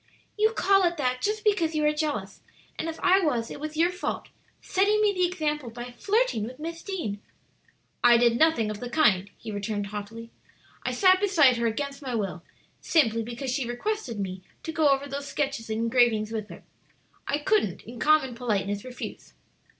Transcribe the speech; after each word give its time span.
"You 0.35 0.51
call 0.53 0.83
it 0.85 0.97
that 0.97 1.21
just 1.21 1.43
because 1.43 1.75
you 1.75 1.85
are 1.85 1.93
jealous. 1.93 2.41
And 2.79 2.89
if 2.89 2.99
I 3.01 3.19
was, 3.19 3.51
it 3.51 3.59
was 3.59 3.77
your 3.77 3.91
fault 3.91 4.29
setting 4.59 4.99
me 4.99 5.13
the 5.13 5.27
example 5.27 5.69
by 5.69 5.91
flirting 5.91 6.41
with 6.43 6.57
Miss 6.57 6.81
Deane." 6.81 7.21
"I 8.03 8.17
did 8.17 8.39
nothing 8.39 8.71
of 8.71 8.79
the 8.79 8.89
kind," 8.89 9.29
he 9.37 9.51
returned 9.51 9.85
haughtily. 9.85 10.31
"I 10.83 10.91
sat 10.91 11.19
beside 11.19 11.57
her 11.57 11.67
against 11.67 12.01
my 12.01 12.15
will, 12.15 12.41
simply 12.79 13.21
because 13.21 13.51
she 13.51 13.69
requested 13.69 14.19
me 14.19 14.41
to 14.63 14.71
go 14.71 14.89
over 14.89 15.07
those 15.07 15.27
sketches 15.27 15.69
and 15.69 15.79
engravings 15.81 16.31
with 16.31 16.49
her. 16.49 16.63
I 17.27 17.37
couldn't 17.37 17.83
in 17.83 17.99
common 17.99 18.33
politeness 18.33 18.83
refuse." 18.83 19.35